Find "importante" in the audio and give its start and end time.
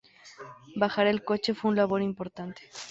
2.01-2.63